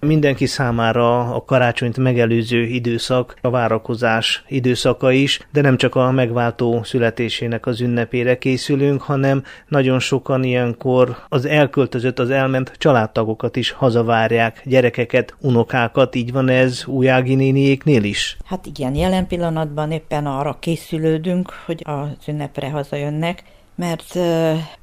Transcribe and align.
Mindenki 0.00 0.46
számára 0.46 1.34
a 1.34 1.44
karácsonyt 1.44 1.96
megelőző 1.96 2.62
időszak, 2.62 3.36
a 3.40 3.50
várakozás 3.50 4.44
időszaka 4.48 5.10
is, 5.10 5.40
de 5.52 5.60
nem 5.60 5.76
csak 5.76 5.94
a 5.94 6.10
megváltó 6.10 6.82
születésének 6.82 7.66
az 7.66 7.80
ünnepére 7.80 8.38
készülünk, 8.38 9.02
hanem 9.02 9.42
nagyon 9.68 9.98
sokan 9.98 10.44
ilyenkor 10.44 11.16
az 11.28 11.44
elköltözött, 11.44 12.18
az 12.18 12.30
elment 12.30 12.72
családtagokat 12.76 13.56
is 13.56 13.70
hazavárják, 13.70 14.62
gyerekeket, 14.64 15.34
unokákat, 15.40 16.14
így 16.14 16.32
van 16.32 16.48
ez 16.48 16.86
újági 16.86 17.34
néniéknél 17.34 18.04
is? 18.04 18.36
Hát 18.44 18.66
igen, 18.66 18.94
jelen 18.94 19.26
pillanatban 19.26 19.90
éppen 19.90 20.26
arra 20.26 20.56
készülődünk, 20.60 21.52
hogy 21.66 21.82
az 21.84 22.28
ünnepre 22.28 22.70
hazajönnek, 22.70 23.42
mert 23.74 24.18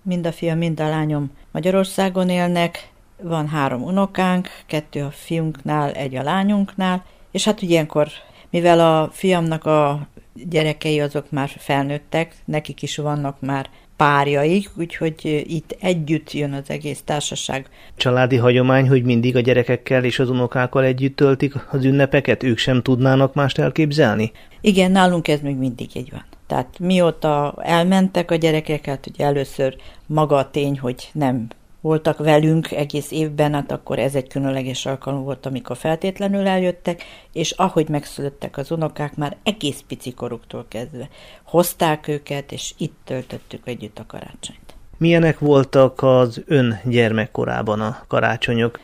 mind 0.01 0.27
a 0.27 0.31
fiam, 0.31 0.57
mind 0.57 0.79
a 0.79 0.89
lányom 0.89 1.31
Magyarországon 1.51 2.29
élnek, 2.29 2.89
van 3.21 3.47
három 3.47 3.83
unokánk, 3.83 4.49
kettő 4.65 5.03
a 5.03 5.11
fiunknál, 5.11 5.91
egy 5.91 6.15
a 6.15 6.23
lányunknál, 6.23 7.05
és 7.31 7.45
hát 7.45 7.61
ilyenkor, 7.61 8.07
mivel 8.49 8.79
a 8.79 9.09
fiamnak 9.11 9.65
a 9.65 10.07
gyerekei 10.49 10.99
azok 10.99 11.31
már 11.31 11.49
felnőttek, 11.57 12.35
nekik 12.45 12.81
is 12.81 12.97
vannak 12.97 13.41
már 13.41 13.69
párjaik, 13.95 14.69
úgyhogy 14.77 15.43
itt 15.47 15.77
együtt 15.79 16.31
jön 16.31 16.53
az 16.53 16.69
egész 16.69 17.01
társaság. 17.05 17.69
Családi 17.95 18.35
hagyomány, 18.35 18.87
hogy 18.87 19.03
mindig 19.03 19.35
a 19.35 19.39
gyerekekkel 19.39 20.03
és 20.03 20.19
az 20.19 20.29
unokákkal 20.29 20.83
együtt 20.83 21.15
töltik 21.15 21.53
az 21.71 21.83
ünnepeket, 21.83 22.43
ők 22.43 22.57
sem 22.57 22.81
tudnának 22.81 23.33
mást 23.33 23.57
elképzelni? 23.57 24.31
Igen, 24.61 24.91
nálunk 24.91 25.27
ez 25.27 25.41
még 25.41 25.55
mindig 25.55 25.95
így 25.95 26.11
van. 26.11 26.25
Tehát 26.47 26.79
mióta 26.79 27.55
elmentek 27.61 28.31
a 28.31 28.35
gyerekek, 28.35 28.85
hát 28.85 29.07
ugye 29.07 29.25
először 29.25 29.75
maga 30.05 30.35
a 30.35 30.49
tény, 30.49 30.79
hogy 30.79 31.09
nem 31.13 31.47
voltak 31.85 32.17
velünk 32.17 32.71
egész 32.71 33.11
évben, 33.11 33.53
hát 33.53 33.71
akkor 33.71 33.99
ez 33.99 34.15
egy 34.15 34.27
különleges 34.27 34.85
alkalom 34.85 35.23
volt, 35.23 35.45
amikor 35.45 35.77
feltétlenül 35.77 36.47
eljöttek, 36.47 37.03
és 37.31 37.51
ahogy 37.51 37.89
megszülettek 37.89 38.57
az 38.57 38.71
unokák, 38.71 39.15
már 39.15 39.37
egész 39.43 39.83
pici 39.87 40.13
koruktól 40.13 40.65
kezdve 40.67 41.09
hozták 41.43 42.07
őket, 42.07 42.51
és 42.51 42.73
itt 42.77 42.97
töltöttük 43.03 43.67
együtt 43.67 43.99
a 43.99 44.05
karácsonyt. 44.07 44.75
Milyenek 44.97 45.39
voltak 45.39 46.03
az 46.03 46.43
ön 46.45 46.79
gyermekkorában 46.83 47.81
a 47.81 47.97
karácsonyok? 48.07 48.79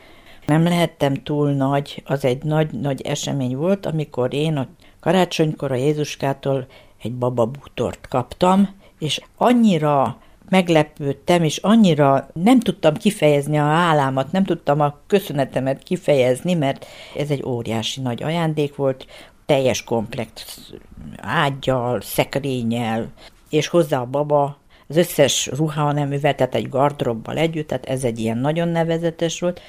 Nem 0.46 0.62
lehettem 0.62 1.14
túl 1.14 1.52
nagy, 1.52 2.02
az 2.04 2.24
egy 2.24 2.42
nagy-nagy 2.42 3.00
esemény 3.00 3.56
volt, 3.56 3.86
amikor 3.86 4.34
én 4.34 4.56
a 4.56 4.68
karácsonykor 5.00 5.72
a 5.72 5.74
Jézuskától 5.76 6.66
egy 7.02 7.14
bababútort 7.14 8.08
kaptam, 8.08 8.68
és 8.98 9.20
annyira 9.36 10.21
meglepődtem, 10.52 11.42
és 11.42 11.56
annyira 11.56 12.28
nem 12.32 12.60
tudtam 12.60 12.94
kifejezni 12.94 13.58
a 13.58 13.64
hálámat, 13.64 14.32
nem 14.32 14.44
tudtam 14.44 14.80
a 14.80 14.98
köszönetemet 15.06 15.82
kifejezni, 15.82 16.54
mert 16.54 16.86
ez 17.16 17.30
egy 17.30 17.42
óriási 17.44 18.00
nagy 18.00 18.22
ajándék 18.22 18.76
volt, 18.76 19.06
teljes 19.46 19.84
komplex 19.84 20.58
ágyal, 21.16 22.00
szekrényel, 22.00 23.12
és 23.50 23.68
hozzá 23.68 24.00
a 24.00 24.06
baba 24.06 24.58
az 24.88 24.96
összes 24.96 25.46
ruhaneművel, 25.46 26.34
tehát 26.34 26.54
egy 26.54 26.68
gardrobbal 26.68 27.36
együtt, 27.36 27.68
tehát 27.68 27.86
ez 27.86 28.04
egy 28.04 28.18
ilyen 28.18 28.38
nagyon 28.38 28.68
nevezetes 28.68 29.40
volt. 29.40 29.60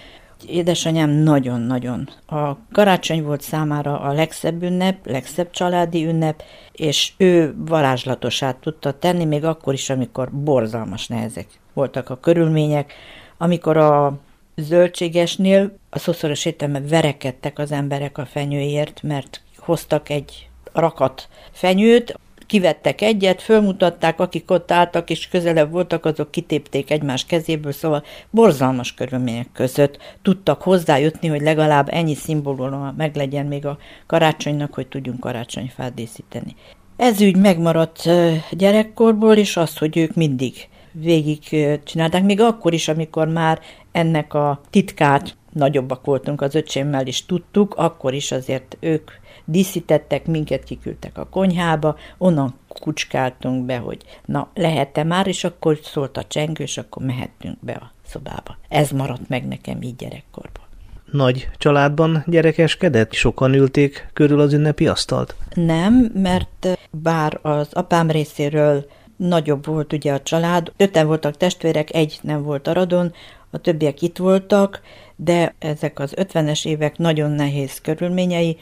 Édesanyám 0.48 1.10
nagyon-nagyon. 1.10 2.10
A 2.26 2.58
karácsony 2.72 3.24
volt 3.24 3.42
számára 3.42 4.00
a 4.00 4.14
legszebb 4.14 4.64
ünnep, 4.64 5.06
legszebb 5.06 5.52
családi 5.52 6.06
ünnep, 6.06 6.44
és 6.72 7.12
ő 7.18 7.56
varázslatosát 7.58 8.56
tudta 8.56 8.92
tenni, 8.92 9.26
még 9.26 9.44
akkor 9.44 9.74
is, 9.74 9.90
amikor 9.90 10.32
borzalmas 10.32 11.08
nehezek 11.08 11.48
voltak 11.74 12.10
a 12.10 12.20
körülmények, 12.20 12.94
amikor 13.38 13.78
a 13.78 14.18
zöldségesnél 14.56 15.78
a 15.90 16.00
szószoros 16.00 16.46
értelme 16.46 16.82
verekedtek 16.82 17.60
az 17.60 17.72
emberek 17.72 18.18
a 18.18 18.26
fenyőért, 18.26 19.02
mert 19.02 19.42
hoztak 19.58 20.10
egy 20.10 20.50
rakat 20.74 21.28
fenyőt, 21.52 22.20
kivettek 22.54 23.02
egyet, 23.02 23.42
fölmutatták, 23.42 24.20
akik 24.20 24.52
ott 24.52 24.72
álltak 24.72 25.10
és 25.10 25.28
közelebb 25.28 25.72
voltak, 25.72 26.06
azok 26.06 26.32
kitépték 26.32 26.92
egymás 26.92 27.26
kezéből, 27.26 27.72
szóval 27.72 28.04
borzalmas 28.30 28.94
körülmények 28.94 29.48
között 29.54 29.98
tudtak 30.22 30.62
hozzájutni, 30.62 31.28
hogy 31.28 31.42
legalább 31.42 31.88
ennyi 31.92 32.16
szimbóluma 32.16 32.94
meglegyen 32.98 33.46
még 33.46 33.66
a 33.66 33.78
karácsonynak, 34.08 34.74
hogy 34.74 34.88
tudjunk 34.88 35.20
karácsonyfát 35.20 35.94
díszíteni. 35.94 36.56
Ez 36.98 37.22
ügy 37.22 37.38
megmaradt 37.38 38.10
gyerekkorból, 38.52 39.36
és 39.36 39.58
az, 39.58 39.78
hogy 39.78 39.98
ők 39.98 40.16
mindig 40.16 40.54
végig 40.92 41.40
csinálták, 41.84 42.24
még 42.24 42.42
akkor 42.42 42.74
is, 42.74 42.88
amikor 42.88 43.28
már 43.28 43.60
ennek 43.92 44.34
a 44.34 44.62
titkát 44.70 45.36
nagyobbak 45.54 46.06
voltunk 46.06 46.42
az 46.42 46.56
öcsémmel, 46.56 47.08
is 47.08 47.26
tudtuk, 47.26 47.74
akkor 47.76 48.14
is 48.14 48.32
azért 48.32 48.78
ők 48.80 49.12
díszítettek, 49.46 50.26
minket 50.26 50.64
kiküldtek 50.64 51.18
a 51.18 51.28
konyhába, 51.30 51.96
onnan 52.18 52.56
kucskáltunk 52.68 53.66
be, 53.66 53.78
hogy 53.78 54.02
na, 54.26 54.50
lehet-e 54.54 55.04
már, 55.04 55.28
és 55.28 55.44
akkor 55.44 55.80
szólt 55.84 56.18
a 56.18 56.24
csengő, 56.24 56.64
és 56.64 56.78
akkor 56.78 57.06
mehettünk 57.06 57.58
be 57.60 57.74
a 57.74 57.92
szobába. 58.06 58.58
Ez 58.70 58.92
maradt 58.92 59.30
meg 59.30 59.48
nekem 59.48 59.82
így 59.82 59.96
gyerekkorban. 59.96 60.64
Nagy 61.12 61.50
családban 61.58 62.24
gyerekeskedett? 62.28 63.14
Sokan 63.14 63.54
ülték 63.54 64.10
körül 64.14 64.40
az 64.40 64.54
ünnepi 64.54 64.88
asztalt? 64.88 65.36
Nem, 65.54 66.12
mert 66.14 66.68
bár 66.92 67.40
az 67.42 67.68
apám 67.74 68.12
részéről 68.12 68.86
nagyobb 69.16 69.66
volt 69.66 69.94
ugye 69.94 70.14
a 70.14 70.22
család, 70.22 70.72
öten 70.78 71.08
voltak 71.08 71.38
testvérek, 71.38 71.94
egy 71.94 72.20
nem 72.22 72.44
volt 72.44 72.68
aradon, 72.68 73.14
a 73.50 73.58
többiek 73.58 74.02
itt 74.02 74.18
voltak, 74.18 74.82
de 75.24 75.56
ezek 75.60 76.00
az 76.00 76.14
ötvenes 76.16 76.66
évek 76.66 76.98
nagyon 76.98 77.32
nehéz 77.32 77.82
körülményei, 77.82 78.58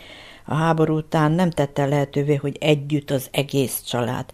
a 0.45 0.55
háború 0.55 0.95
után 0.97 1.31
nem 1.31 1.49
tette 1.49 1.85
lehetővé, 1.85 2.35
hogy 2.35 2.57
együtt 2.59 3.11
az 3.11 3.27
egész 3.31 3.81
család. 3.81 4.25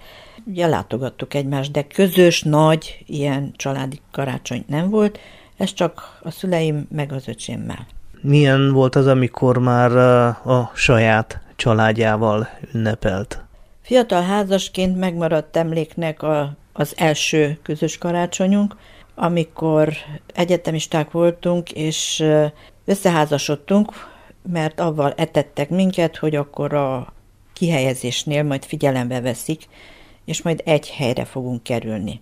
Ugye 0.45 0.67
látogattuk 0.67 1.33
egymást, 1.33 1.71
de 1.71 1.87
közös, 1.87 2.41
nagy, 2.41 3.03
ilyen 3.05 3.51
családi 3.55 4.01
karácsony 4.11 4.63
nem 4.67 4.89
volt, 4.89 5.19
ez 5.57 5.73
csak 5.73 6.19
a 6.23 6.31
szüleim 6.31 6.87
meg 6.91 7.11
az 7.11 7.27
öcsémmel. 7.27 7.87
Milyen 8.21 8.71
volt 8.71 8.95
az, 8.95 9.07
amikor 9.07 9.57
már 9.57 9.91
a 10.47 10.71
saját 10.75 11.39
családjával 11.55 12.49
ünnepelt? 12.73 13.43
Fiatal 13.81 14.21
házasként 14.21 14.97
megmaradt 14.97 15.57
emléknek 15.57 16.23
a, 16.23 16.55
az 16.73 16.93
első 16.97 17.57
közös 17.63 17.97
karácsonyunk, 17.97 18.75
amikor 19.19 19.93
egyetemisták 20.33 21.11
voltunk, 21.11 21.71
és 21.71 22.23
összeházasodtunk, 22.85 23.91
mert 24.51 24.79
avval 24.79 25.13
etettek 25.17 25.69
minket, 25.69 26.17
hogy 26.17 26.35
akkor 26.35 26.73
a 26.73 27.13
kihelyezésnél 27.53 28.43
majd 28.43 28.65
figyelembe 28.65 29.21
veszik, 29.21 29.67
és 30.25 30.41
majd 30.41 30.61
egy 30.65 30.89
helyre 30.89 31.25
fogunk 31.25 31.63
kerülni. 31.63 32.21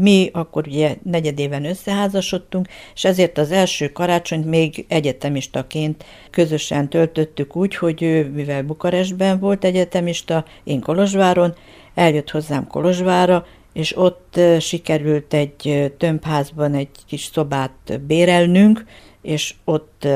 Mi 0.00 0.30
akkor 0.32 0.66
ugye 0.66 0.96
negyedéven 1.02 1.64
összeházasodtunk, 1.64 2.68
és 2.94 3.04
ezért 3.04 3.38
az 3.38 3.50
első 3.50 3.88
karácsonyt 3.88 4.46
még 4.46 4.84
egyetemistaként 4.88 6.04
közösen 6.30 6.88
töltöttük 6.88 7.56
úgy, 7.56 7.76
hogy 7.76 8.02
ő, 8.02 8.30
mivel 8.30 8.62
Bukarestben 8.62 9.38
volt 9.38 9.64
egyetemista, 9.64 10.44
én 10.64 10.80
Kolozsváron, 10.80 11.54
eljött 11.94 12.30
hozzám 12.30 12.66
Kolozsvára, 12.66 13.46
és 13.72 13.96
ott 13.96 14.40
sikerült 14.60 15.34
egy 15.34 15.92
tömbházban 15.98 16.74
egy 16.74 16.88
kis 17.06 17.24
szobát 17.32 18.00
bérelnünk, 18.06 18.84
és 19.22 19.54
ott 19.64 20.06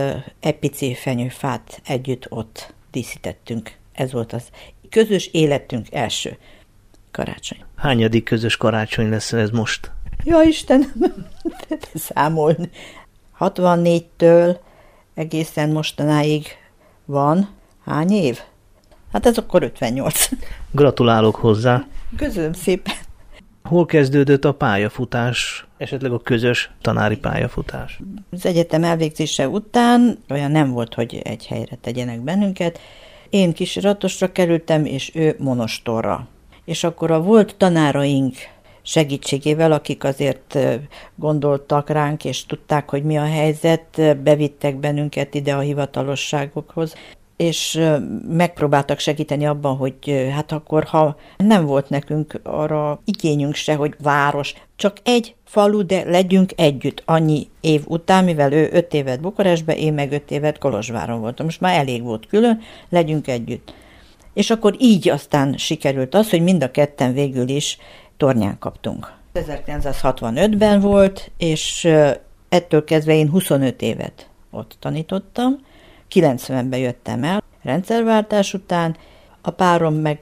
egy 0.41 0.59
pici 0.59 0.94
fenyőfát 0.94 1.81
együtt 1.87 2.27
ott 2.28 2.75
díszítettünk. 2.91 3.72
Ez 3.93 4.12
volt 4.12 4.33
az 4.33 4.43
közös 4.91 5.27
életünk 5.33 5.87
első 5.93 6.39
karácsony. 7.11 7.59
Hányadik 7.77 8.25
közös 8.25 8.56
karácsony 8.56 9.09
lesz 9.09 9.33
ez 9.33 9.50
most? 9.50 9.91
Ja 10.25 10.43
Isten, 10.43 10.93
számolni. 11.95 12.71
64-től 13.41 14.56
egészen 15.15 15.71
mostanáig 15.71 16.47
van. 17.04 17.48
Hány 17.84 18.10
év? 18.10 18.39
Hát 19.13 19.27
ez 19.27 19.39
akkor 19.39 19.63
58. 19.63 20.28
Gratulálok 20.71 21.36
hozzá. 21.36 21.86
Köszönöm 22.16 22.53
szépen. 22.53 22.95
Hol 23.66 23.86
kezdődött 23.86 24.45
a 24.45 24.53
pályafutás, 24.53 25.66
esetleg 25.77 26.13
a 26.13 26.18
közös 26.18 26.71
tanári 26.80 27.16
pályafutás? 27.16 28.01
Az 28.30 28.47
egyetem 28.47 28.84
elvégzése 28.84 29.48
után 29.48 30.18
olyan 30.30 30.51
nem 30.51 30.71
volt, 30.71 30.95
hogy 30.95 31.21
egy 31.24 31.47
helyre 31.47 31.77
tegyenek 31.80 32.21
bennünket. 32.21 32.80
Én 33.30 33.53
kis 33.53 33.77
ratosra 33.77 34.33
kerültem, 34.33 34.84
és 34.84 35.15
ő 35.15 35.36
monostorra. 35.39 36.28
És 36.65 36.84
akkor 36.84 37.10
a 37.10 37.22
volt 37.22 37.57
tanáraink 37.57 38.34
segítségével, 38.83 39.72
akik 39.72 40.04
azért 40.04 40.59
gondoltak 41.15 41.91
ránk, 41.91 42.24
és 42.24 42.47
tudták, 42.47 42.91
hogy 42.91 43.03
mi 43.03 43.18
a 43.18 43.24
helyzet, 43.24 44.16
bevittek 44.22 44.77
bennünket 44.77 45.34
ide 45.34 45.54
a 45.54 45.60
hivatalosságokhoz. 45.60 46.95
És 47.36 47.80
megpróbáltak 48.28 48.98
segíteni 48.98 49.47
abban, 49.47 49.77
hogy 49.77 50.28
hát 50.34 50.53
akkor, 50.53 50.84
ha 50.84 51.16
nem 51.36 51.65
volt 51.65 51.88
nekünk 51.88 52.41
arra 52.42 53.00
igényünk 53.04 53.54
se, 53.54 53.74
hogy 53.74 53.94
város, 54.03 54.54
csak 54.77 54.97
egy 55.03 55.34
falu, 55.44 55.86
de 55.86 56.04
legyünk 56.04 56.53
együtt 56.56 57.03
annyi 57.04 57.48
év 57.60 57.83
után, 57.86 58.24
mivel 58.24 58.53
ő 58.53 58.68
öt 58.72 58.94
évet 58.94 59.21
Bukarestbe, 59.21 59.77
én 59.77 59.92
meg 59.92 60.12
öt 60.12 60.30
évet 60.30 60.59
Kolozsváron 60.59 61.21
voltam. 61.21 61.47
Most 61.47 61.60
már 61.60 61.78
elég 61.78 62.03
volt 62.03 62.27
külön, 62.27 62.60
legyünk 62.88 63.28
együtt. 63.28 63.74
És 64.34 64.50
akkor 64.50 64.74
így 64.78 65.09
aztán 65.09 65.56
sikerült 65.56 66.15
az, 66.15 66.30
hogy 66.30 66.42
mind 66.42 66.62
a 66.62 66.71
ketten 66.71 67.12
végül 67.12 67.48
is 67.48 67.78
tornyán 68.16 68.59
kaptunk. 68.59 69.12
1965-ben 69.34 70.80
volt, 70.80 71.30
és 71.39 71.89
ettől 72.48 72.84
kezdve 72.84 73.15
én 73.15 73.30
25 73.30 73.82
évet 73.82 74.28
ott 74.50 74.77
tanítottam, 74.78 75.65
90-ben 76.14 76.78
jöttem 76.78 77.24
el, 77.24 77.42
rendszerváltás 77.62 78.54
után, 78.54 78.97
a 79.41 79.50
párom 79.50 79.94
meg 79.94 80.18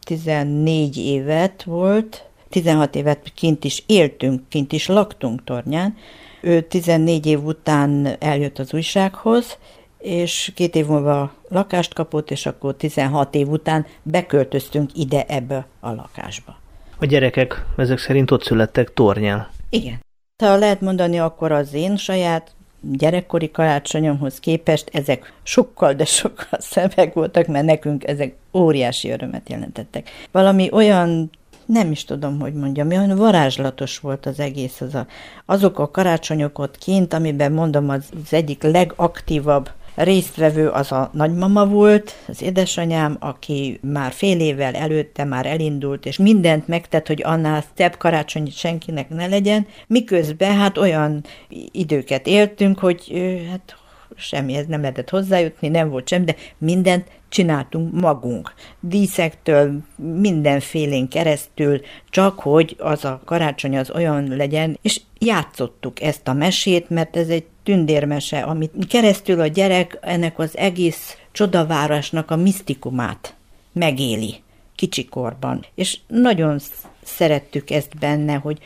14 0.00 0.96
évet 0.96 1.62
volt, 1.62 2.24
16 2.48 2.94
évet 2.94 3.32
kint 3.34 3.64
is 3.64 3.82
éltünk, 3.86 4.48
kint 4.48 4.72
is 4.72 4.86
laktunk 4.86 5.44
tornyán. 5.44 5.96
Ő 6.40 6.60
14 6.60 7.26
év 7.26 7.44
után 7.44 8.16
eljött 8.18 8.58
az 8.58 8.74
újsághoz, 8.74 9.58
és 9.98 10.52
két 10.54 10.74
év 10.74 10.86
múlva 10.86 11.34
lakást 11.48 11.94
kapott, 11.94 12.30
és 12.30 12.46
akkor 12.46 12.76
16 12.76 13.34
év 13.34 13.48
után 13.48 13.86
beköltöztünk 14.02 14.90
ide 14.94 15.24
ebbe 15.26 15.66
a 15.80 15.90
lakásba. 15.90 16.56
A 16.98 17.06
gyerekek 17.06 17.64
ezek 17.76 17.98
szerint 17.98 18.30
ott 18.30 18.42
születtek 18.42 18.92
tornyán. 18.92 19.48
Igen. 19.70 20.02
Ha 20.42 20.56
lehet 20.56 20.80
mondani, 20.80 21.18
akkor 21.18 21.52
az 21.52 21.72
én 21.72 21.96
saját 21.96 22.54
gyerekkori 22.92 23.50
karácsonyomhoz 23.50 24.40
képest 24.40 24.90
ezek 24.92 25.32
sokkal, 25.42 25.92
de 25.92 26.04
sokkal 26.04 26.60
szebbek 26.70 27.12
voltak, 27.12 27.46
mert 27.46 27.64
nekünk 27.66 28.06
ezek 28.06 28.34
óriási 28.52 29.10
örömet 29.10 29.48
jelentettek. 29.48 30.10
Valami 30.30 30.68
olyan 30.72 31.30
nem 31.66 31.90
is 31.90 32.04
tudom, 32.04 32.40
hogy 32.40 32.54
mondjam, 32.54 32.88
olyan 32.88 33.16
varázslatos 33.16 33.98
volt 33.98 34.26
az 34.26 34.40
egész, 34.40 34.80
az 34.80 34.94
a, 34.94 35.06
azok 35.46 35.78
a 35.78 35.90
karácsonyok 35.90 36.58
ott 36.58 36.78
kint, 36.78 37.12
amiben 37.12 37.52
mondom, 37.52 37.88
az, 37.88 38.04
az 38.24 38.32
egyik 38.32 38.62
legaktívabb 38.62 39.70
résztvevő 39.94 40.68
az 40.68 40.92
a 40.92 41.10
nagymama 41.12 41.66
volt, 41.66 42.14
az 42.28 42.42
édesanyám, 42.42 43.16
aki 43.20 43.78
már 43.82 44.12
fél 44.12 44.40
évvel 44.40 44.74
előtte 44.74 45.24
már 45.24 45.46
elindult, 45.46 46.06
és 46.06 46.16
mindent 46.16 46.68
megtett, 46.68 47.06
hogy 47.06 47.22
annál 47.24 47.64
szebb 47.76 47.96
karácsony 47.96 48.50
senkinek 48.50 49.08
ne 49.08 49.26
legyen, 49.26 49.66
miközben 49.86 50.56
hát 50.56 50.78
olyan 50.78 51.24
időket 51.72 52.26
éltünk, 52.26 52.78
hogy 52.78 53.12
hát 53.50 53.76
semmihez 54.16 54.66
nem 54.66 54.80
lehetett 54.80 55.10
hozzájutni, 55.10 55.68
nem 55.68 55.90
volt 55.90 56.08
sem, 56.08 56.24
de 56.24 56.34
mindent 56.58 57.06
csináltunk 57.34 58.00
magunk. 58.00 58.54
Díszektől, 58.80 59.78
mindenfélén 59.96 61.08
keresztül, 61.08 61.80
csak 62.10 62.38
hogy 62.40 62.76
az 62.78 63.04
a 63.04 63.20
karácsony 63.24 63.76
az 63.78 63.90
olyan 63.90 64.28
legyen, 64.36 64.78
és 64.82 65.00
játszottuk 65.18 66.02
ezt 66.02 66.28
a 66.28 66.32
mesét, 66.32 66.90
mert 66.90 67.16
ez 67.16 67.28
egy 67.28 67.44
tündérmese, 67.62 68.42
amit 68.42 68.72
keresztül 68.88 69.40
a 69.40 69.46
gyerek 69.46 69.98
ennek 70.00 70.38
az 70.38 70.56
egész 70.56 71.16
csodavárásnak 71.32 72.30
a 72.30 72.36
misztikumát 72.36 73.34
megéli 73.72 74.42
kicsikorban. 74.74 75.64
És 75.74 75.98
nagyon 76.06 76.58
szerettük 77.02 77.70
ezt 77.70 77.98
benne, 77.98 78.34
hogy 78.34 78.58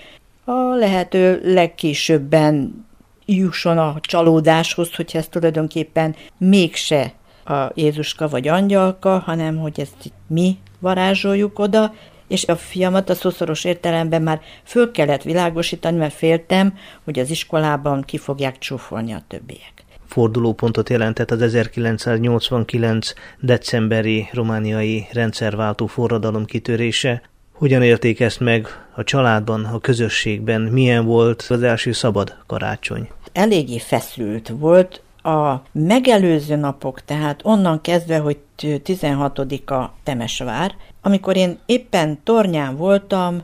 a 0.44 0.74
lehető 0.74 1.40
legkésőbben 1.44 2.86
jusson 3.26 3.78
a 3.78 3.96
csalódáshoz, 4.00 4.94
hogy 4.94 5.10
ez 5.12 5.28
tulajdonképpen 5.28 6.16
mégse 6.38 7.12
a 7.48 7.72
Jézuska 7.74 8.28
vagy 8.28 8.48
angyalka, 8.48 9.18
hanem 9.18 9.56
hogy 9.56 9.80
ezt 9.80 10.12
mi 10.26 10.58
varázsoljuk 10.78 11.58
oda, 11.58 11.94
és 12.28 12.46
a 12.46 12.56
fiamat 12.56 13.10
a 13.10 13.14
szószoros 13.14 13.64
értelemben 13.64 14.22
már 14.22 14.40
föl 14.64 14.90
kellett 14.90 15.22
világosítani, 15.22 15.96
mert 15.96 16.14
féltem, 16.14 16.74
hogy 17.04 17.18
az 17.18 17.30
iskolában 17.30 18.02
ki 18.02 18.18
fogják 18.18 18.58
csúfolni 18.58 19.12
a 19.12 19.22
többiek. 19.28 19.84
Fordulópontot 20.06 20.88
jelentett 20.88 21.30
az 21.30 21.42
1989. 21.42 23.12
decemberi 23.40 24.28
romániai 24.32 25.06
rendszerváltó 25.12 25.86
forradalom 25.86 26.44
kitörése. 26.44 27.22
Hogyan 27.52 27.82
érték 27.82 28.20
ezt 28.20 28.40
meg 28.40 28.66
a 28.94 29.04
családban, 29.04 29.64
a 29.64 29.78
közösségben? 29.78 30.60
Milyen 30.60 31.04
volt 31.04 31.46
az 31.48 31.62
első 31.62 31.92
szabad 31.92 32.36
karácsony? 32.46 33.08
Eléggé 33.32 33.78
feszült 33.78 34.48
volt, 34.48 35.02
a 35.28 35.62
megelőző 35.72 36.56
napok, 36.56 37.04
tehát 37.04 37.40
onnan 37.44 37.80
kezdve, 37.80 38.18
hogy 38.18 38.38
16-a 38.62 39.92
Temesvár, 40.02 40.74
amikor 41.02 41.36
én 41.36 41.58
éppen 41.66 42.20
tornyán 42.24 42.76
voltam, 42.76 43.42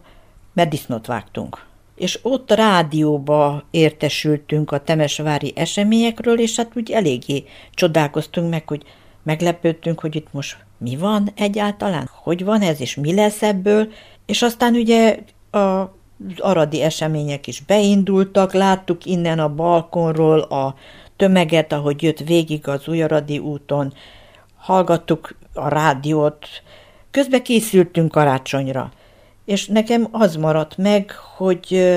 mert 0.52 0.68
disznót 0.68 1.06
vágtunk. 1.06 1.66
És 1.96 2.18
ott 2.22 2.50
rádióba 2.50 3.62
értesültünk 3.70 4.72
a 4.72 4.82
temesvári 4.82 5.52
eseményekről, 5.56 6.40
és 6.40 6.56
hát 6.56 6.72
úgy 6.76 6.90
eléggé 6.90 7.44
csodálkoztunk 7.74 8.50
meg, 8.50 8.68
hogy 8.68 8.82
meglepődtünk, 9.22 10.00
hogy 10.00 10.16
itt 10.16 10.32
most 10.32 10.56
mi 10.78 10.96
van 10.96 11.28
egyáltalán, 11.36 12.10
hogy 12.22 12.44
van 12.44 12.60
ez, 12.60 12.80
és 12.80 12.94
mi 12.94 13.14
lesz 13.14 13.42
ebből, 13.42 13.92
és 14.26 14.42
aztán 14.42 14.74
ugye 14.74 15.18
a 15.50 15.94
aradi 16.38 16.82
események 16.82 17.46
is 17.46 17.60
beindultak, 17.60 18.52
láttuk 18.52 19.04
innen 19.04 19.38
a 19.38 19.54
balkonról 19.54 20.38
a 20.40 20.74
tömeget, 21.16 21.72
ahogy 21.72 22.02
jött 22.02 22.18
végig 22.18 22.68
az 22.68 22.88
Újaradi 22.88 23.38
úton, 23.38 23.92
hallgattuk 24.56 25.36
a 25.52 25.68
rádiót, 25.68 26.46
közben 27.10 27.42
készültünk 27.42 28.10
karácsonyra. 28.10 28.92
És 29.44 29.66
nekem 29.66 30.08
az 30.10 30.36
maradt 30.36 30.76
meg, 30.76 31.10
hogy 31.36 31.94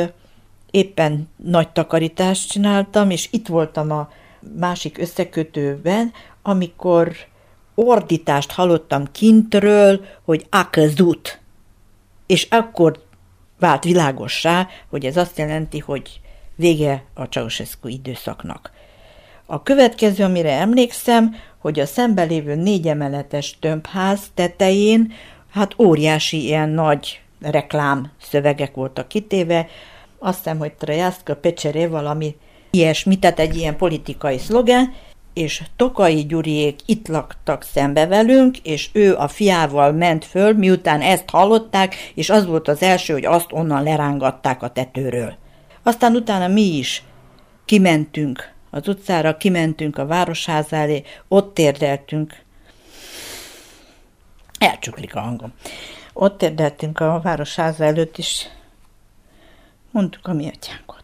éppen 0.71 1.29
nagy 1.35 1.69
takarítást 1.69 2.49
csináltam, 2.49 3.09
és 3.09 3.27
itt 3.31 3.47
voltam 3.47 3.91
a 3.91 4.09
másik 4.57 4.97
összekötőben, 4.97 6.11
amikor 6.41 7.15
ordítást 7.75 8.51
hallottam 8.51 9.11
kintről, 9.11 10.05
hogy 10.23 10.45
akazut. 10.49 11.39
És 12.25 12.47
akkor 12.49 13.03
vált 13.59 13.83
világossá, 13.83 14.67
hogy 14.89 15.05
ez 15.05 15.17
azt 15.17 15.37
jelenti, 15.37 15.79
hogy 15.79 16.21
vége 16.55 17.03
a 17.13 17.23
Ceausescu 17.23 17.87
időszaknak. 17.87 18.71
A 19.49 19.63
következő, 19.63 20.23
amire 20.23 20.51
emlékszem, 20.51 21.35
hogy 21.57 21.79
a 21.79 21.85
szembelévő 21.85 22.55
négy 22.55 22.87
emeletes 22.87 23.57
tömbház 23.59 24.19
tetején 24.33 25.13
hát 25.51 25.79
óriási 25.79 26.43
ilyen 26.43 26.69
nagy 26.69 27.21
reklám 27.41 28.11
szövegek 28.21 28.75
voltak 28.75 29.07
kitéve, 29.07 29.67
azt 30.19 30.37
hiszem, 30.37 30.57
hogy 30.57 30.73
Trajaszka 30.73 31.35
Pecseré 31.35 31.85
valami 31.85 32.35
ilyesmi, 32.71 33.19
tehát 33.19 33.39
egy 33.39 33.55
ilyen 33.55 33.77
politikai 33.77 34.37
szlogen, 34.37 34.93
és 35.33 35.63
Tokai 35.75 36.25
Gyuriék 36.25 36.79
itt 36.85 37.07
laktak 37.07 37.63
szembe 37.63 38.07
velünk, 38.07 38.57
és 38.57 38.89
ő 38.93 39.15
a 39.15 39.27
fiával 39.27 39.91
ment 39.91 40.25
föl, 40.25 40.53
miután 40.53 41.01
ezt 41.01 41.29
hallották, 41.29 41.95
és 42.15 42.29
az 42.29 42.45
volt 42.45 42.67
az 42.67 42.81
első, 42.81 43.13
hogy 43.13 43.25
azt 43.25 43.51
onnan 43.51 43.83
lerángatták 43.83 44.63
a 44.63 44.69
tetőről. 44.69 45.33
Aztán 45.83 46.15
utána 46.15 46.47
mi 46.47 46.77
is 46.77 47.03
kimentünk 47.65 48.55
az 48.69 48.87
utcára, 48.87 49.37
kimentünk 49.37 49.97
a 49.97 50.05
városház 50.05 50.73
elé, 50.73 51.03
ott 51.27 51.53
térdeltünk. 51.53 52.35
Elcsuklik 54.59 55.15
a 55.15 55.19
hangom. 55.19 55.53
Ott 56.13 56.37
térdeltünk 56.37 56.99
a 56.99 57.19
városház 57.23 57.81
előtt 57.81 58.17
is, 58.17 58.47
mondtuk 59.91 60.27
a 60.27 60.33
mi 60.33 60.47
atyánkot. 60.47 61.03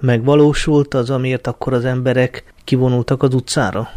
Megvalósult 0.00 0.94
az, 0.94 1.10
amiért 1.10 1.46
akkor 1.46 1.72
az 1.72 1.84
emberek 1.84 2.54
kivonultak 2.64 3.22
az 3.22 3.34
utcára? 3.34 3.90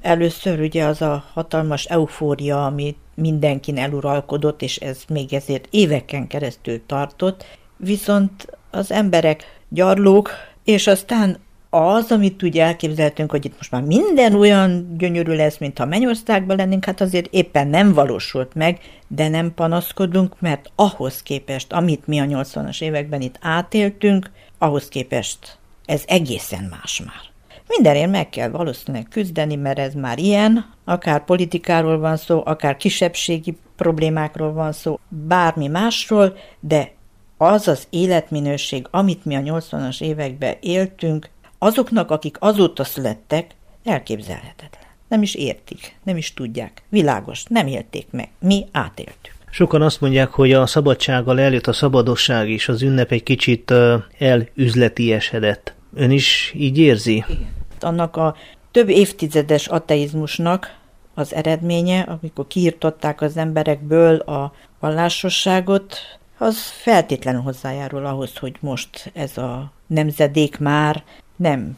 Először 0.00 0.60
ugye 0.60 0.84
az 0.84 1.02
a 1.02 1.24
hatalmas 1.32 1.84
eufória, 1.84 2.66
ami 2.66 2.96
mindenkin 3.14 3.78
eluralkodott, 3.78 4.62
és 4.62 4.76
ez 4.76 5.02
még 5.08 5.34
ezért 5.34 5.68
éveken 5.70 6.26
keresztül 6.26 6.86
tartott, 6.86 7.44
viszont 7.76 8.46
az 8.70 8.90
emberek 8.92 9.60
gyarlók, 9.68 10.30
és 10.64 10.86
aztán 10.86 11.38
az, 11.70 12.10
amit 12.10 12.42
úgy 12.42 12.58
elképzeltünk, 12.58 13.30
hogy 13.30 13.44
itt 13.44 13.56
most 13.56 13.70
már 13.70 13.82
minden 13.82 14.34
olyan 14.34 14.96
gyönyörű 14.98 15.32
lesz, 15.32 15.58
mintha 15.58 15.86
Mennyországban 15.86 16.56
lennénk, 16.56 16.84
hát 16.84 17.00
azért 17.00 17.28
éppen 17.30 17.68
nem 17.68 17.92
valósult 17.92 18.54
meg, 18.54 18.78
de 19.08 19.28
nem 19.28 19.54
panaszkodunk, 19.54 20.40
mert 20.40 20.70
ahhoz 20.74 21.22
képest, 21.22 21.72
amit 21.72 22.06
mi 22.06 22.18
a 22.20 22.24
80-as 22.24 22.82
években 22.82 23.20
itt 23.20 23.38
átéltünk, 23.40 24.30
ahhoz 24.58 24.88
képest 24.88 25.58
ez 25.84 26.02
egészen 26.06 26.64
más 26.70 27.02
már. 27.06 27.34
Mindenért 27.68 28.10
meg 28.10 28.28
kell 28.28 28.48
valószínűleg 28.48 29.06
küzdeni, 29.10 29.56
mert 29.56 29.78
ez 29.78 29.94
már 29.94 30.18
ilyen, 30.18 30.72
akár 30.84 31.24
politikáról 31.24 31.98
van 31.98 32.16
szó, 32.16 32.42
akár 32.44 32.76
kisebbségi 32.76 33.56
problémákról 33.76 34.52
van 34.52 34.72
szó, 34.72 34.98
bármi 35.08 35.66
másról, 35.66 36.36
de 36.60 36.94
az 37.36 37.68
az 37.68 37.86
életminőség, 37.90 38.86
amit 38.90 39.24
mi 39.24 39.34
a 39.34 39.40
80-as 39.40 40.00
években 40.02 40.54
éltünk, 40.60 41.30
azoknak, 41.58 42.10
akik 42.10 42.36
azóta 42.40 42.84
születtek, 42.84 43.54
elképzelhetetlen. 43.84 44.84
Nem 45.08 45.22
is 45.22 45.34
értik, 45.34 45.96
nem 46.02 46.16
is 46.16 46.34
tudják. 46.34 46.82
Világos, 46.88 47.44
nem 47.48 47.66
élték 47.66 48.06
meg. 48.10 48.28
Mi 48.38 48.66
átéltük. 48.72 49.34
Sokan 49.50 49.82
azt 49.82 50.00
mondják, 50.00 50.30
hogy 50.30 50.52
a 50.52 50.66
szabadsággal 50.66 51.40
eljött 51.40 51.66
a 51.66 51.72
szabadosság 51.72 52.50
is, 52.50 52.68
az 52.68 52.82
ünnep 52.82 53.12
egy 53.12 53.22
kicsit 53.22 53.72
elüzletiesedett. 54.18 55.74
Ön 55.94 56.10
is 56.10 56.52
így 56.56 56.78
érzi? 56.78 57.24
Igen. 57.28 57.54
Annak 57.80 58.16
a 58.16 58.36
több 58.70 58.88
évtizedes 58.88 59.66
ateizmusnak 59.66 60.74
az 61.14 61.34
eredménye, 61.34 62.00
amikor 62.00 62.46
kiirtották 62.46 63.20
az 63.20 63.36
emberekből 63.36 64.16
a 64.16 64.52
vallásosságot, 64.80 65.96
az 66.38 66.56
feltétlenül 66.70 67.40
hozzájárul 67.40 68.06
ahhoz, 68.06 68.36
hogy 68.36 68.56
most 68.60 69.10
ez 69.14 69.38
a 69.38 69.72
nemzedék 69.86 70.58
már 70.58 71.04
nem 71.36 71.76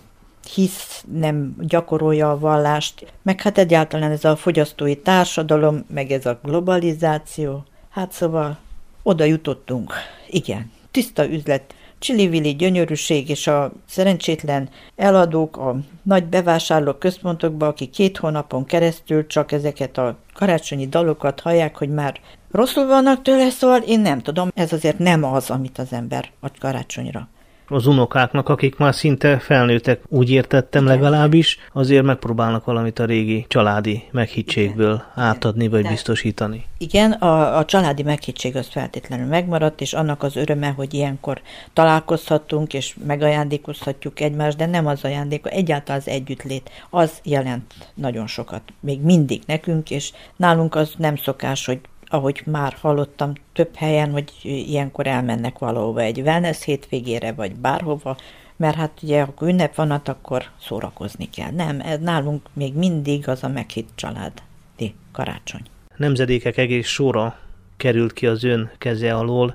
hisz, 0.55 1.05
nem 1.13 1.57
gyakorolja 1.59 2.31
a 2.31 2.39
vallást, 2.39 3.13
meg 3.23 3.41
hát 3.41 3.59
egyáltalán 3.59 4.11
ez 4.11 4.25
a 4.25 4.37
fogyasztói 4.37 4.97
társadalom, 4.97 5.85
meg 5.91 6.11
ez 6.11 6.27
a 6.27 6.39
globalizáció. 6.43 7.65
Hát 7.91 8.13
szóval 8.13 8.59
oda 9.03 9.25
jutottunk. 9.25 9.93
Igen, 10.29 10.71
tiszta 10.91 11.29
üzlet, 11.29 11.75
csili 11.99 12.55
gyönyörűség 12.55 13.29
és 13.29 13.47
a 13.47 13.73
szerencsétlen 13.87 14.69
eladók 14.97 15.57
a 15.57 15.77
nagy 16.03 16.25
bevásárló 16.25 16.93
központokba, 16.93 17.67
akik 17.67 17.91
két 17.91 18.17
hónapon 18.17 18.65
keresztül 18.65 19.27
csak 19.27 19.53
ezeket 19.53 19.99
a 19.99 20.17
karácsonyi 20.35 20.87
dalokat 20.89 21.41
hallják, 21.41 21.77
hogy 21.77 21.89
már 21.89 22.21
rosszul 22.51 22.87
vannak 22.87 23.23
tőle, 23.23 23.51
szóval 23.51 23.81
én 23.81 24.01
nem 24.01 24.21
tudom, 24.21 24.51
ez 24.55 24.73
azért 24.73 24.99
nem 24.99 25.25
az, 25.25 25.51
amit 25.51 25.79
az 25.79 25.93
ember 25.93 26.31
ad 26.41 26.59
karácsonyra 26.59 27.29
az 27.69 27.87
unokáknak, 27.87 28.49
akik 28.49 28.77
már 28.77 28.95
szinte 28.95 29.39
felnőttek, 29.39 30.01
úgy 30.09 30.31
értettem 30.31 30.85
legalábbis, 30.85 31.59
azért 31.73 32.05
megpróbálnak 32.05 32.65
valamit 32.65 32.99
a 32.99 33.05
régi 33.05 33.45
családi 33.49 34.03
meghittségből 34.11 34.93
Igen. 34.93 35.25
átadni 35.27 35.69
vagy 35.69 35.83
De 35.83 35.89
biztosítani. 35.89 36.65
Igen, 36.79 37.13
a, 37.13 37.59
a 37.59 37.65
családi 37.65 38.03
meghittség 38.03 38.57
az 38.57 38.67
feltétlenül 38.67 39.27
megmaradt, 39.27 39.81
és 39.81 39.93
annak 39.93 40.23
az 40.23 40.37
öröme, 40.37 40.69
hogy 40.69 40.95
ilyenkor 40.95 41.41
találkozhatunk, 41.73 42.75
és 42.75 42.97
megajándékozhatjuk 43.07 44.21
egymást, 44.21 44.57
de 44.57 44.67
nem 44.67 44.87
az 44.87 45.05
ajándék, 45.05 45.47
egyáltalán 45.47 46.01
az 46.01 46.09
együttlét, 46.09 46.71
az 46.91 47.21
jelent 47.23 47.75
nagyon 47.95 48.27
sokat, 48.27 48.63
még 48.81 49.01
mindig 49.01 49.43
nekünk, 49.47 49.91
és 49.91 50.13
nálunk 50.37 50.75
az 50.75 50.93
nem 50.97 51.17
szokás, 51.17 51.67
hogy 51.67 51.81
ahogy 52.09 52.43
már 52.47 52.77
hallottam 52.81 53.33
több 53.53 53.75
helyen, 53.75 54.11
hogy 54.11 54.33
ilyenkor 54.43 55.07
elmennek 55.07 55.59
valahova 55.59 56.01
egy 56.01 56.21
wellness 56.21 56.65
hétvégére, 56.65 57.33
vagy 57.33 57.55
bárhova, 57.55 58.17
mert 58.57 58.77
hát 58.77 58.99
ugye, 59.03 59.23
ha 59.23 59.47
ünnep 59.47 59.75
van, 59.75 59.91
hát 59.91 60.09
akkor 60.09 60.45
szórakozni 60.61 61.31
kell. 61.31 61.51
Nem, 61.51 61.81
ez 61.81 62.01
nálunk 62.01 62.47
még 62.53 62.75
mindig 62.75 63.29
az 63.29 63.45
a 63.45 63.49
meghitt 63.49 63.89
családi 63.95 64.95
karácsony. 65.13 65.63
Nemzedékek 65.97 66.57
egész 66.57 66.87
sora 66.87 67.39
került 67.77 68.13
ki 68.13 68.27
az 68.27 68.45
ön 68.45 68.71
keze 68.79 69.15
alól, 69.15 69.55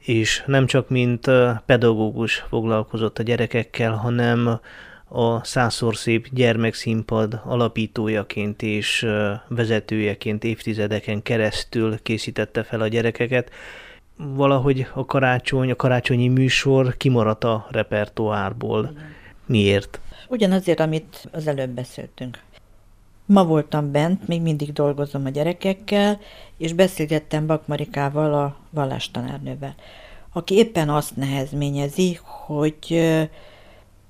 és 0.00 0.42
nem 0.46 0.66
csak 0.66 0.88
mint 0.88 1.30
pedagógus 1.66 2.44
foglalkozott 2.48 3.18
a 3.18 3.22
gyerekekkel, 3.22 3.92
hanem 3.92 4.60
a 5.08 5.44
százszor 5.44 5.96
szép 5.96 6.28
gyermekszínpad 6.32 7.40
alapítójaként 7.44 8.62
és 8.62 9.06
vezetőjeként 9.48 10.44
évtizedeken 10.44 11.22
keresztül 11.22 12.02
készítette 12.02 12.62
fel 12.62 12.80
a 12.80 12.88
gyerekeket. 12.88 13.50
Valahogy 14.16 14.86
a 14.94 15.04
karácsony, 15.04 15.70
a 15.70 15.76
karácsonyi 15.76 16.28
műsor 16.28 16.96
kimaradt 16.96 17.44
a 17.44 17.66
repertoárból. 17.70 18.92
Miért? 19.46 20.00
Ugyanazért, 20.28 20.80
amit 20.80 21.28
az 21.32 21.46
előbb 21.46 21.70
beszéltünk. 21.70 22.42
Ma 23.26 23.44
voltam 23.44 23.90
bent, 23.90 24.28
még 24.28 24.42
mindig 24.42 24.72
dolgozom 24.72 25.24
a 25.24 25.28
gyerekekkel, 25.28 26.20
és 26.56 26.72
beszélgettem 26.72 27.46
Bakmarikával, 27.46 28.34
a 28.34 28.56
vallástanárnővel, 28.70 29.74
aki 30.32 30.54
éppen 30.54 30.88
azt 30.88 31.16
nehezményezi, 31.16 32.18
hogy 32.22 33.02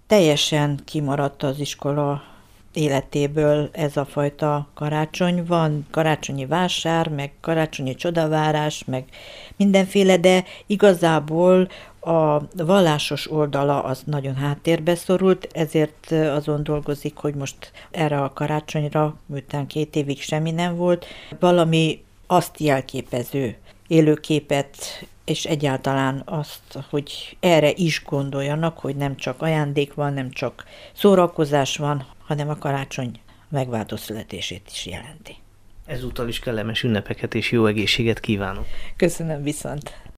teljesen 0.06 0.80
kimaradt 0.84 1.42
az 1.42 1.58
iskola 1.58 2.23
életéből 2.73 3.68
ez 3.73 3.96
a 3.96 4.04
fajta 4.04 4.68
karácsony. 4.75 5.44
Van 5.46 5.87
karácsonyi 5.90 6.46
vásár, 6.46 7.08
meg 7.08 7.32
karácsonyi 7.40 7.94
csodavárás, 7.94 8.84
meg 8.84 9.04
mindenféle, 9.56 10.16
de 10.16 10.44
igazából 10.66 11.68
a 12.00 12.40
vallásos 12.64 13.30
oldala 13.30 13.82
az 13.82 14.02
nagyon 14.04 14.34
háttérbe 14.34 14.94
szorult, 14.94 15.49
ezért 15.52 16.11
azon 16.11 16.62
dolgozik, 16.62 17.16
hogy 17.16 17.34
most 17.34 17.73
erre 17.90 18.23
a 18.23 18.32
karácsonyra, 18.32 19.16
miután 19.26 19.66
két 19.66 19.96
évig 19.96 20.20
semmi 20.20 20.50
nem 20.50 20.76
volt, 20.76 21.06
valami 21.40 22.04
azt 22.26 22.61
jelképező 22.61 23.56
élőképet 23.87 24.76
és 25.25 25.45
egyáltalán 25.45 26.23
azt, 26.25 26.78
hogy 26.90 27.37
erre 27.40 27.71
is 27.75 28.02
gondoljanak, 28.04 28.78
hogy 28.78 28.97
nem 28.97 29.16
csak 29.16 29.43
ajándék 29.43 29.95
van, 29.95 30.12
nem 30.12 30.31
csak 30.31 30.64
szórakozás 30.93 31.76
van, 31.76 32.07
hanem 32.26 32.49
a 32.49 32.59
karácsony 32.59 33.21
megváltó 33.49 33.97
születését 33.97 34.69
is 34.71 34.87
jelenti. 34.87 35.37
Ezúttal 35.87 36.28
is 36.28 36.38
kellemes 36.38 36.83
ünnepeket 36.83 37.35
és 37.35 37.50
jó 37.50 37.66
egészséget 37.66 38.21
kívánok. 38.21 38.66
Köszönöm 38.97 39.43
viszont. 39.43 39.93